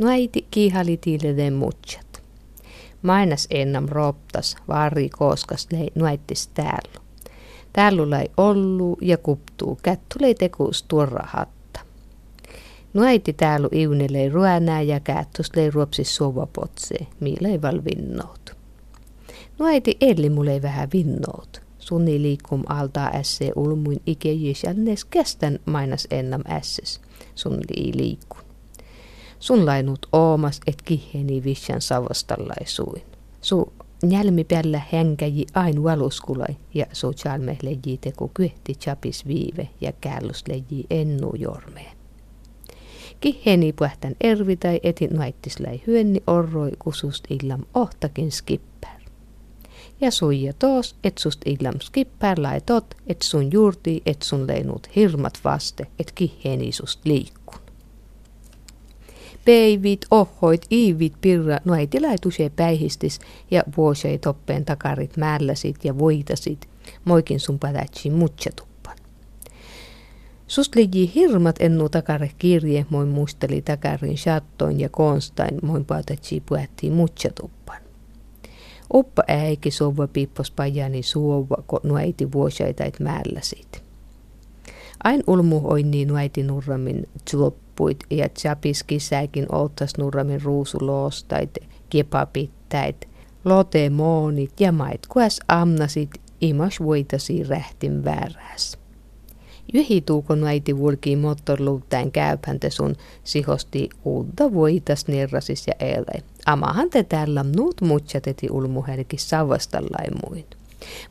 No 0.00 0.08
äiti 0.08 0.46
kiihali 0.50 0.96
tiileden 0.96 1.52
mutsat. 1.52 2.22
Mainas 3.02 3.46
ennam 3.50 3.86
roptas, 3.88 4.56
vaari 4.68 5.08
kooskas 5.08 5.68
lei 5.72 5.90
nuettis 5.94 6.46
täällä. 6.46 7.00
Täällä 7.72 8.20
ei 8.20 8.30
ollu 8.36 8.98
ja 9.00 9.18
kuptuu, 9.18 9.78
kättu 9.82 10.16
lei 10.20 10.34
tekuus 10.34 10.82
tuorra 10.82 11.26
hatta. 11.26 11.80
Nuäiti 12.94 13.32
täällä 13.32 13.68
iunelei 13.72 14.28
ruänää 14.28 14.82
ja 14.82 15.00
kättus 15.00 15.56
lei 15.56 15.70
ruopsis 15.70 16.16
suovapotsee, 16.16 17.06
millä 17.20 17.48
ei 17.48 17.62
val 17.62 17.80
vinnout. 17.84 18.56
Nuäiti 19.58 19.96
elli 20.00 20.30
mulle 20.30 20.62
vähän 20.62 20.88
vinnout. 20.92 21.62
Sunni 21.78 22.22
liikum 22.22 22.62
altaa 22.68 23.10
ässe 23.14 23.52
ulmuin 23.56 24.00
ikejis 24.06 24.64
ja 24.64 24.74
nes 24.74 25.04
kästän 25.04 25.58
mainas 25.66 26.06
ennam 26.10 26.42
ässes. 26.48 27.00
Sun 27.34 27.56
lii 27.56 27.92
liikun. 27.96 28.49
Sun 29.40 29.66
lainut 29.66 30.06
oomas 30.12 30.60
et 30.66 30.82
kiheni 30.82 31.44
vissan 31.44 31.80
savastallaisuin. 31.80 33.02
Su 33.40 33.72
Njälmi 34.02 34.44
päällä 34.44 34.80
hänkäji 34.92 35.46
ain 35.54 35.82
valuskulai 35.82 36.56
ja 36.74 36.86
socialme 36.92 37.56
leji 37.62 37.98
teku 38.00 38.30
kyhti 38.34 38.74
chapis 38.74 39.26
viive 39.26 39.68
ja 39.80 39.92
käällus 40.00 40.44
leji 40.48 40.86
ennu 40.90 41.32
jormeen. 41.34 41.96
Kiheni 43.20 43.72
puhtän 43.72 44.14
ervi 44.20 44.56
tai 44.56 44.80
etin 44.82 45.10
naittisläi 45.10 45.82
hyönni 45.86 46.22
orroi 46.26 46.70
kusust 46.78 47.24
illam 47.30 47.60
ohtakin 47.74 48.32
skippär. 48.32 49.00
Ja 50.00 50.10
suija 50.10 50.52
toos, 50.52 50.96
et 51.04 51.18
sust 51.18 51.40
illam 51.46 51.80
skippär 51.80 52.42
lai 52.42 52.60
tot, 52.60 52.94
et 53.06 53.22
sun 53.22 53.52
juurti, 53.52 54.02
et 54.06 54.22
sun 54.22 54.46
leinut 54.46 54.96
hirmat 54.96 55.40
vaste, 55.44 55.86
et 55.98 56.12
kiheni 56.12 56.72
sust 56.72 57.00
liikkun 57.04 57.69
peivit, 59.44 60.06
ohoit, 60.10 60.66
iivit, 60.70 61.12
pirra, 61.20 61.58
no 61.64 61.74
ei 61.74 61.86
tilaituse 61.86 62.50
päihistis 62.56 63.20
ja 63.50 63.62
vuosei 63.76 64.18
toppeen 64.18 64.64
takarit 64.64 65.16
määlläsit 65.16 65.84
ja 65.84 65.98
voitasit, 65.98 66.68
moikin 67.04 67.40
sun 67.40 67.58
pätätsi 67.58 68.10
mutsatuppan. 68.10 68.96
Sust 70.46 70.74
liji 70.74 71.12
hirmat 71.14 71.56
ennu 71.60 71.88
takare 71.88 72.30
kirje, 72.38 72.86
moin 72.90 73.08
muisteli 73.08 73.62
takarin 73.62 74.16
shattoin 74.16 74.80
ja 74.80 74.88
konstain, 74.88 75.58
moin 75.62 75.84
pätätsi 75.84 76.42
puhuttiin 76.46 76.92
mutsatuppan. 76.92 77.80
Uppa 78.94 79.22
äiki 79.28 79.70
sova 79.70 80.08
pippos 80.08 80.50
pajani 80.50 81.02
suova, 81.02 81.62
kun 81.66 81.80
nuäiti 81.82 82.32
vuosaitait 82.32 83.00
määlläsit. 83.00 83.82
Ain 85.04 85.24
ulmu 85.26 85.60
oinni 85.64 86.04
nuäiti 86.04 86.42
nurramin 86.42 87.08
tsuoppa 87.24 87.69
loppuit 87.80 88.04
ja 88.10 88.28
tjapiski 88.28 89.00
säkin 89.00 89.46
oltas 89.54 89.92
nurramin 89.98 90.42
ruusuloostait, 90.42 91.58
kepapittäit, 91.90 93.08
lotemoonit 93.44 94.60
ja 94.60 94.72
mait 94.72 95.06
kuas 95.06 95.40
amnasit 95.48 96.10
imas 96.40 96.80
voitasi 96.80 97.44
rähtin 97.44 98.04
vääräs. 98.04 98.78
Yhituuko 99.74 100.34
äiti 100.46 100.78
vulkii 100.78 101.16
moottorluuttain 101.16 102.12
käypäntä 102.12 102.70
sun 102.70 102.96
sihosti 103.24 103.88
uutta 104.04 104.54
voitas 104.54 105.06
nirrasis 105.08 105.66
ja 105.66 105.74
ele. 105.80 106.22
Amahan 106.46 106.90
te 106.90 107.02
täällä 107.02 107.44
nuut 107.56 107.80
mutsateti 107.80 108.50
ulmuherki 108.50 109.18
savastallai 109.18 110.06
muin. 110.26 110.46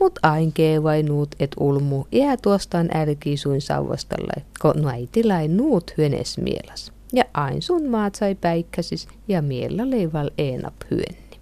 Mut 0.00 0.18
ainkee 0.22 0.82
vai 0.82 1.02
nuut 1.02 1.34
et 1.40 1.50
ulmu, 1.60 2.04
jää 2.12 2.36
tuostaan 2.36 2.88
älkii 2.94 3.36
suin 3.36 3.60
sauvastalle, 3.60 4.42
kun 4.62 4.84
lai 5.24 5.48
nuut 5.48 5.94
hyönes 5.96 6.38
mielas. 6.38 6.92
Ja 7.12 7.24
ain 7.34 7.62
sun 7.62 7.88
maat 7.88 8.14
sai 8.14 8.34
päikkäsis 8.34 9.08
ja 9.28 9.42
miellä 9.42 9.90
leival 9.90 10.30
eenap 10.38 10.74
hyönni. 10.90 11.40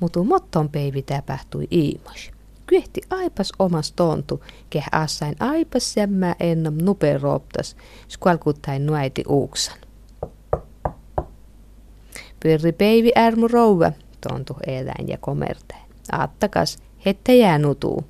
Mutu 0.00 0.24
motton 0.24 0.68
peivi 0.68 1.02
tapahtui 1.02 1.68
iimas. 1.72 2.30
Kyhti 2.66 3.00
aipas 3.10 3.52
omas 3.58 3.92
tontu, 3.92 4.44
keh 4.70 4.84
assain 4.92 5.36
aipas 5.40 5.94
sämmää 5.94 6.34
ennam 6.40 6.74
nuperoptas, 6.82 7.76
skalkuttain 8.08 8.86
nuäiti 8.86 9.24
uuksan. 9.28 9.78
Pyrri 12.42 12.72
peivi 12.72 13.10
ärmu 13.18 13.48
rouva, 13.48 13.92
tontu 14.28 14.56
eläin 14.66 15.08
ja 15.08 15.18
komerteen. 15.20 15.82
Aattakas, 16.12 16.78
hette 17.06 17.36
jää 17.36 17.58
nutuu. 17.58 18.04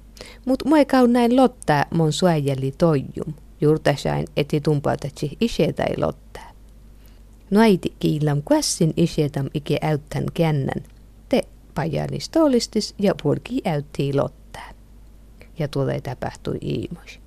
Mut 0.45 0.65
moi 0.65 0.85
kau 0.85 1.07
näin 1.07 1.37
lottaa 1.37 1.85
mon 1.95 2.13
suojeli 2.13 2.75
toijum. 2.79 3.35
Juurtasain 3.61 4.27
eti 4.37 4.61
tumpaatatsi 4.61 5.37
isetai 5.41 5.97
lottaa. 5.97 6.51
Noiti 7.51 7.95
kiillam 7.99 8.43
kuassin 8.45 8.93
isetam 8.97 9.47
ike 9.55 9.79
äyttän 9.83 10.25
kännän. 10.35 10.83
Te 11.29 11.43
pajanis 11.75 12.29
tollistis 12.29 12.95
ja 12.99 13.15
purki 13.23 13.61
äytti 13.67 14.15
lottaa. 14.15 14.71
Ja 15.59 15.69
tuolle 15.69 16.01
tapahtui 16.01 16.59
iimos. 16.63 17.21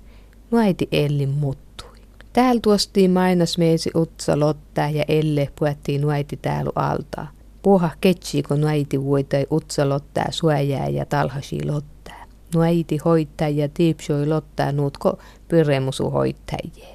Noiti 0.50 0.88
elli 0.92 1.26
muttui. 1.26 1.98
Täällä 2.32 2.60
tuostiin 2.60 3.10
mainas 3.10 3.58
meisi 3.58 3.90
utsa 3.94 4.40
lottaa 4.40 4.90
ja 4.90 5.04
elle 5.08 5.48
puettiin 5.58 6.00
nuiti 6.00 6.36
täällä 6.36 6.72
altaa. 6.74 7.30
Puha 7.62 7.90
ketsi, 8.00 8.42
kun 8.42 8.60
nuäiti 8.60 9.04
voitai 9.04 9.46
utsalottaa 9.52 10.26
suojaa 10.30 10.88
ja 10.88 11.06
talhasi 11.06 11.64
lottaa. 11.64 12.24
Nuäiti 12.54 12.96
hoittaa 12.96 13.48
ja 13.48 13.68
tiipsoi 13.68 14.26
lottaa 14.26 14.72
nuutko 14.72 15.18
pyremusu 15.48 16.10
hoittajie. 16.10 16.94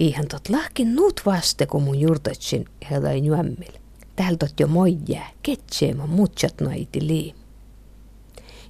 Ihan 0.00 0.28
tot 0.28 0.48
lahkin 0.48 0.96
nuut 0.96 1.20
vaste, 1.26 1.66
kun 1.66 1.82
mun 1.82 2.00
jurtatsin 2.00 2.64
helai 2.90 3.20
nyömmil. 3.20 3.72
Täältä 4.16 4.48
jo 4.60 4.66
moijää, 4.66 5.30
ketseema 5.42 6.06
mutsat 6.06 6.54
nuäiti 6.60 7.06
lii. 7.06 7.34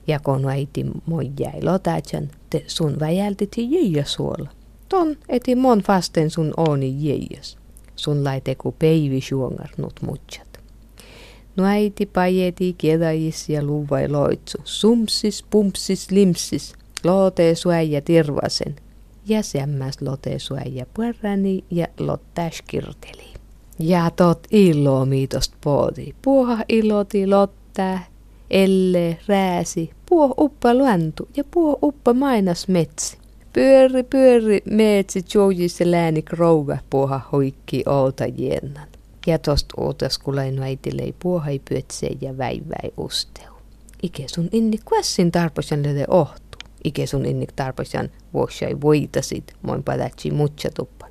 Ja 0.06 0.20
kun 0.20 0.42
nuäiti 0.42 0.86
moijää 1.06 1.54
lotatjan, 1.62 2.30
te 2.50 2.64
sun 2.66 3.00
väjältit 3.00 3.52
jäijä 3.56 4.04
suolla. 4.04 4.50
Ton 4.88 5.16
eti 5.28 5.54
mon 5.54 5.82
vasten 5.88 6.30
sun 6.30 6.54
ooni 6.56 7.08
jäijäs 7.08 7.58
sun 7.96 8.24
laiteku 8.24 8.74
peivi 8.78 9.20
suongarnut 9.20 10.02
mutsat. 10.02 10.60
No 11.56 11.64
äiti 11.64 12.06
pajeti 12.06 12.74
kedajis 12.78 13.48
ja 13.48 13.62
luvai 13.62 14.08
loitsu. 14.08 14.58
Sumsis, 14.64 15.44
pumpsis, 15.50 16.10
limsis. 16.10 16.74
Loote 17.04 17.54
suäjä 17.54 18.00
tirvasen. 18.00 18.76
Ja 19.26 19.42
semmäs 19.42 20.02
lote 20.02 20.38
suäjä 20.38 20.86
puerrani 20.94 21.64
ja 21.70 21.86
lottäs 21.98 22.62
kirteli. 22.66 23.34
Ja 23.78 24.10
tot 24.10 24.46
illo 24.50 25.04
miitost 25.04 25.52
pooti. 25.64 26.14
Puoha 26.22 26.58
iloti 26.68 27.26
lottää. 27.26 28.06
Elle, 28.50 29.18
rääsi, 29.28 29.90
puo 30.08 30.34
uppa 30.38 30.74
luantu 30.74 31.28
ja 31.36 31.44
puo 31.50 31.78
uppa 31.82 32.12
mainas 32.14 32.68
metsi. 32.68 33.18
Pyöri, 33.56 34.02
pyöri, 34.02 34.62
meetsi 34.70 35.24
joujisse 35.34 35.90
lääni 35.90 36.22
krouva 36.22 36.76
puha 36.90 37.20
hoikki 37.32 37.82
outa 37.86 38.24
jennan. 38.26 38.88
Ja 39.26 39.38
tost 39.38 39.66
ootas 39.76 40.18
kulainu 40.18 40.62
äitilei 40.62 41.14
puohai 41.18 41.60
pyötsee 41.68 42.10
ja 42.20 42.38
väiväi 42.38 42.92
usteu. 42.96 43.52
Ike 44.02 44.24
sun 44.28 44.48
inni 44.52 44.78
kuessin 44.84 45.32
tarposan 45.32 45.82
lede 45.82 46.04
ohtu. 46.08 46.58
Ike 46.84 47.06
sun 47.06 47.26
inni 47.26 47.46
tarposan 47.56 48.10
vuosai 48.34 48.80
voitasit, 48.80 49.52
moin 49.62 49.82
padatsi 49.82 50.30
mutsatuppan. 50.30 51.10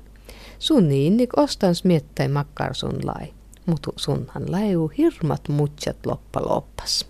Sun 0.58 0.92
inni 0.92 1.26
ostan 1.36 1.74
smiettai 1.74 2.28
makkar 2.28 2.74
sun 2.74 2.98
lai. 3.04 3.32
Mutu 3.66 3.92
sunhan 3.96 4.52
laiu 4.52 4.92
hirmat 4.98 5.48
mutsat 5.48 6.06
loppa 6.06 6.40
loppas. 6.48 7.06